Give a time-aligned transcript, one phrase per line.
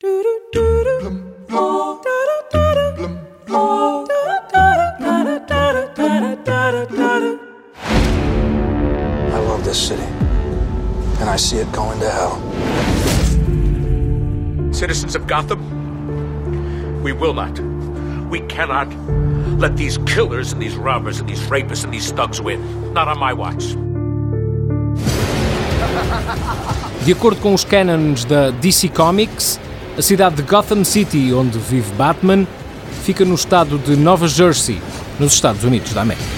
[0.00, 0.06] I
[9.32, 10.00] love this city,
[11.18, 12.40] and I see it going to hell.
[14.72, 15.58] Citizens of Gotham,
[17.02, 17.58] we will not,
[18.30, 18.86] we cannot
[19.58, 22.92] let these killers and these robbers and these rapists and these thugs win.
[22.92, 23.74] Not on my watch.
[27.04, 29.58] De acordo com os cânones da DC Comics,
[29.98, 32.46] a cidade de Gotham City, onde vive Batman,
[33.02, 34.80] fica no estado de Nova Jersey,
[35.18, 36.37] nos Estados Unidos da América.